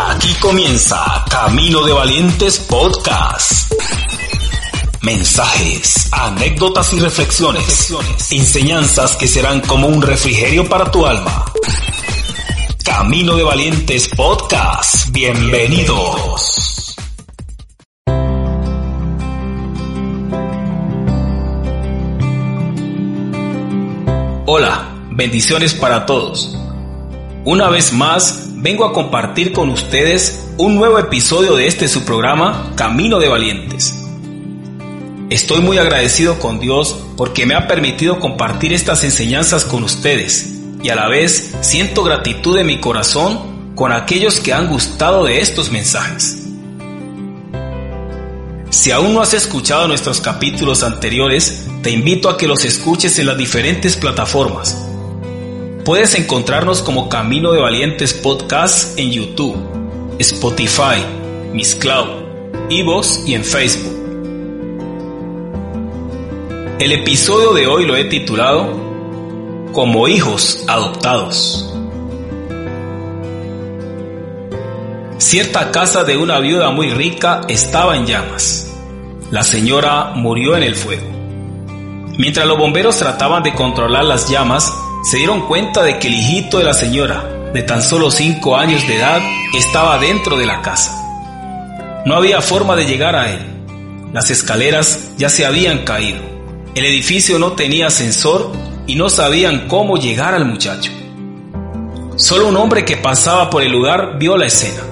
[0.00, 3.72] Aquí comienza Camino de Valientes Podcast.
[5.02, 7.92] Mensajes, anécdotas y reflexiones.
[8.30, 11.44] Enseñanzas que serán como un refrigerio para tu alma.
[12.84, 15.10] Camino de Valientes Podcast.
[15.10, 16.94] Bienvenidos.
[24.46, 26.56] Hola, bendiciones para todos.
[27.44, 32.72] Una vez más, vengo a compartir con ustedes un nuevo episodio de este su programa
[32.74, 33.94] Camino de Valientes.
[35.30, 40.88] Estoy muy agradecido con Dios porque me ha permitido compartir estas enseñanzas con ustedes y
[40.88, 45.70] a la vez siento gratitud en mi corazón con aquellos que han gustado de estos
[45.70, 46.44] mensajes.
[48.70, 53.26] Si aún no has escuchado nuestros capítulos anteriores, te invito a que los escuches en
[53.26, 54.87] las diferentes plataformas
[55.88, 59.56] Puedes encontrarnos como Camino de Valientes Podcast en YouTube,
[60.18, 61.02] Spotify,
[61.54, 62.08] Miss Cloud,
[62.68, 63.94] Evox y en Facebook.
[66.78, 68.68] El episodio de hoy lo he titulado
[69.72, 71.74] Como hijos adoptados.
[75.16, 78.76] Cierta casa de una viuda muy rica estaba en llamas.
[79.30, 81.08] La señora murió en el fuego.
[82.18, 84.70] Mientras los bomberos trataban de controlar las llamas,
[85.08, 88.86] se dieron cuenta de que el hijito de la señora, de tan solo cinco años
[88.86, 89.22] de edad,
[89.56, 90.92] estaba dentro de la casa.
[92.04, 93.40] No había forma de llegar a él.
[94.12, 96.20] Las escaleras ya se habían caído.
[96.74, 98.52] El edificio no tenía ascensor
[98.86, 100.92] y no sabían cómo llegar al muchacho.
[102.16, 104.82] Solo un hombre que pasaba por el lugar vio la escena.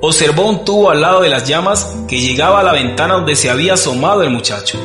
[0.00, 3.50] Observó un tubo al lado de las llamas que llegaba a la ventana donde se
[3.50, 4.78] había asomado el muchacho.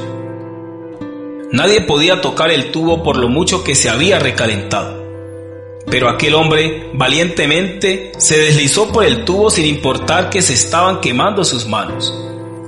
[1.53, 5.03] Nadie podía tocar el tubo por lo mucho que se había recalentado.
[5.85, 11.45] Pero aquel hombre valientemente se deslizó por el tubo sin importar que se estaban quemando
[11.45, 12.11] sus manos.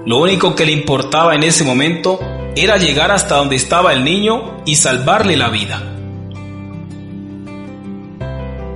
[0.06, 2.20] Lo único que le importaba en ese momento
[2.56, 5.82] era llegar hasta donde estaba el niño y salvarle la vida.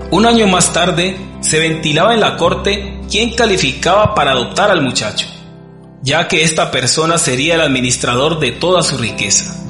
[0.10, 5.28] Un año más tarde se ventilaba en la corte quién calificaba para adoptar al muchacho,
[6.02, 9.69] ya que esta persona sería el administrador de toda su riqueza.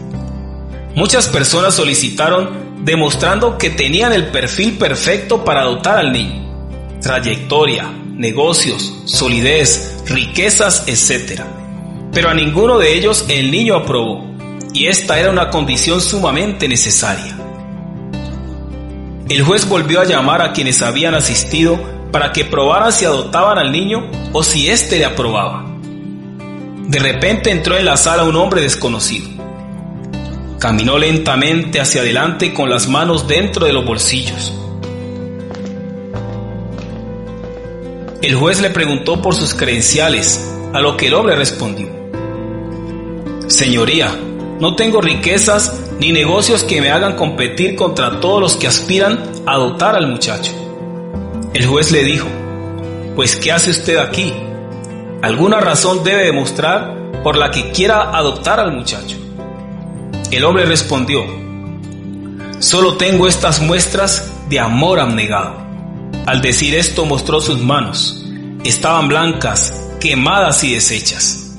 [0.99, 6.99] Muchas personas solicitaron demostrando que tenían el perfil perfecto para adoptar al niño.
[7.01, 11.43] Trayectoria, negocios, solidez, riquezas, etc.
[12.11, 14.29] Pero a ninguno de ellos el niño aprobó,
[14.73, 17.33] y esta era una condición sumamente necesaria.
[19.29, 21.79] El juez volvió a llamar a quienes habían asistido
[22.11, 25.65] para que probaran si adoptaban al niño o si éste le aprobaba.
[26.89, 29.38] De repente entró en la sala un hombre desconocido.
[30.59, 34.53] Caminó lentamente hacia adelante con las manos dentro de los bolsillos.
[38.21, 41.87] El juez le preguntó por sus credenciales, a lo que el hombre respondió.
[43.47, 44.13] Señoría,
[44.59, 49.53] no tengo riquezas ni negocios que me hagan competir contra todos los que aspiran a
[49.53, 50.51] adoptar al muchacho.
[51.53, 52.27] El juez le dijo,
[53.15, 54.33] pues ¿qué hace usted aquí?
[55.21, 59.15] Alguna razón debe demostrar por la que quiera adoptar al muchacho.
[60.31, 61.25] El hombre respondió,
[62.59, 65.55] solo tengo estas muestras de amor abnegado.
[66.27, 68.23] Al decir esto mostró sus manos.
[68.63, 71.57] Estaban blancas, quemadas y deshechas.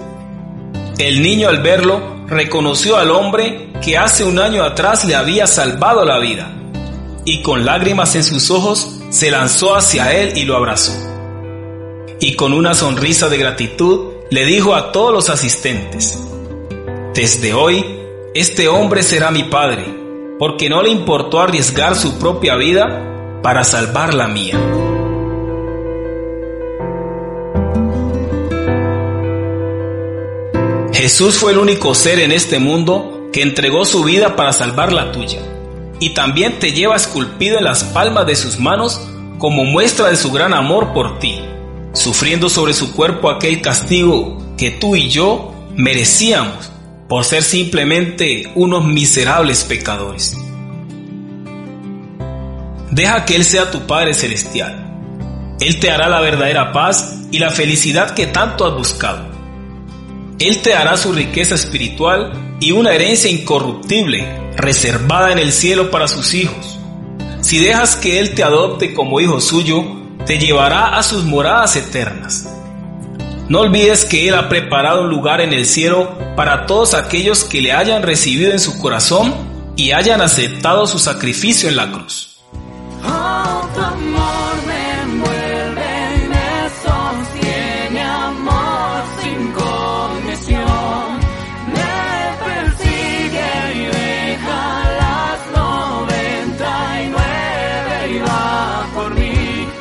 [0.98, 6.04] El niño al verlo reconoció al hombre que hace un año atrás le había salvado
[6.04, 6.52] la vida
[7.24, 10.92] y con lágrimas en sus ojos se lanzó hacia él y lo abrazó.
[12.20, 16.18] Y con una sonrisa de gratitud le dijo a todos los asistentes,
[17.14, 17.99] desde hoy
[18.32, 19.84] este hombre será mi padre,
[20.38, 24.56] porque no le importó arriesgar su propia vida para salvar la mía.
[30.92, 35.10] Jesús fue el único ser en este mundo que entregó su vida para salvar la
[35.10, 35.40] tuya,
[35.98, 39.00] y también te lleva esculpido en las palmas de sus manos
[39.38, 41.40] como muestra de su gran amor por ti,
[41.94, 46.70] sufriendo sobre su cuerpo aquel castigo que tú y yo merecíamos
[47.10, 50.36] por ser simplemente unos miserables pecadores.
[52.92, 55.56] Deja que Él sea tu Padre Celestial.
[55.58, 59.26] Él te hará la verdadera paz y la felicidad que tanto has buscado.
[60.38, 66.06] Él te hará su riqueza espiritual y una herencia incorruptible reservada en el cielo para
[66.06, 66.78] sus hijos.
[67.40, 69.84] Si dejas que Él te adopte como hijo suyo,
[70.26, 72.46] te llevará a sus moradas eternas
[73.50, 77.60] no olvides que Él ha preparado un lugar en el cielo para todos aquellos que
[77.60, 79.34] le hayan recibido en su corazón
[79.74, 82.28] y hayan aceptado su sacrificio en la cruz.
[98.94, 99.79] por mí.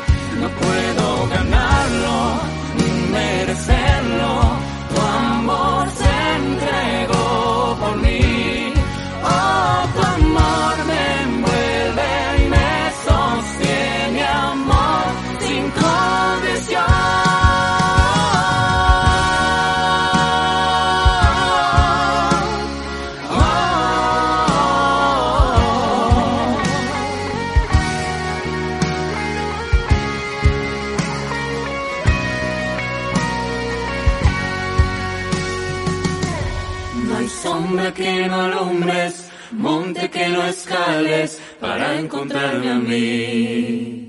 [37.78, 44.06] Que no alumbres, monte que no escales para encontrarme a mí.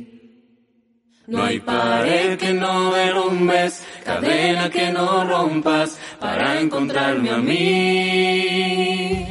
[1.27, 9.27] No hay pared que no derrumbes, cadena que no rompas para encontrarme a mí.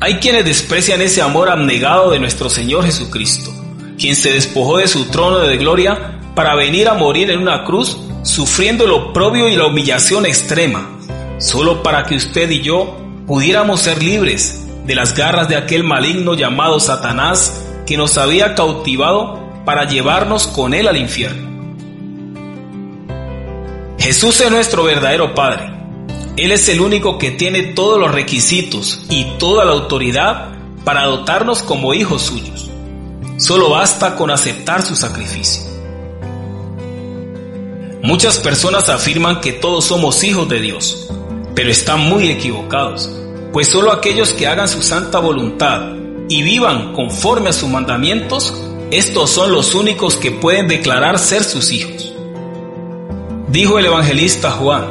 [0.00, 3.50] Hay quienes desprecian ese amor abnegado de nuestro Señor Jesucristo,
[3.98, 7.98] quien se despojó de su trono de gloria para venir a morir en una cruz,
[8.22, 10.98] sufriendo el oprobio y la humillación extrema,
[11.42, 12.96] solo para que usted y yo
[13.26, 19.40] pudiéramos ser libres de las garras de aquel maligno llamado Satanás que nos había cautivado
[19.64, 21.50] para llevarnos con él al infierno.
[23.98, 25.70] Jesús es nuestro verdadero Padre.
[26.36, 30.48] Él es el único que tiene todos los requisitos y toda la autoridad
[30.84, 32.70] para dotarnos como hijos suyos.
[33.36, 35.62] Solo basta con aceptar su sacrificio.
[38.02, 41.08] Muchas personas afirman que todos somos hijos de Dios,
[41.54, 43.10] pero están muy equivocados,
[43.52, 45.94] pues solo aquellos que hagan su santa voluntad
[46.28, 48.54] y vivan conforme a sus mandamientos,
[48.90, 52.12] estos son los únicos que pueden declarar ser sus hijos.
[53.48, 54.86] Dijo el evangelista Juan,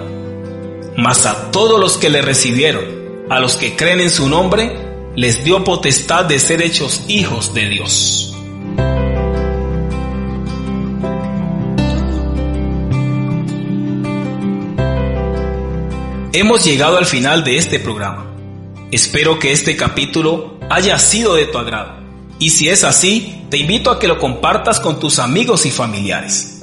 [0.98, 2.84] mas a todos los que le recibieron,
[3.30, 4.76] a los que creen en su nombre,
[5.16, 8.31] les dio potestad de ser hechos hijos de Dios.
[16.34, 18.26] Hemos llegado al final de este programa.
[18.90, 22.00] Espero que este capítulo haya sido de tu agrado.
[22.40, 26.62] Y si es así, te invito a que lo compartas con tus amigos y familiares.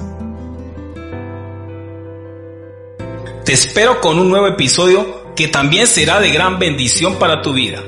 [3.45, 7.83] Te espero con un nuevo episodio que también será de gran bendición para tu vida.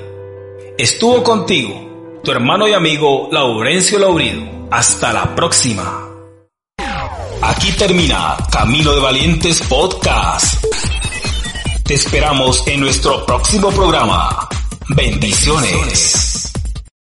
[0.78, 4.68] Estuvo contigo tu hermano y amigo Laurencio Laurido.
[4.70, 6.08] Hasta la próxima.
[7.42, 10.71] Aquí termina Camino de Valientes Podcast.
[11.92, 14.48] Te esperamos en nuestro próximo programa.
[14.96, 16.31] Bendiciones.